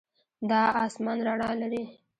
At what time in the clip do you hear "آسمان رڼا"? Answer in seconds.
0.85-1.49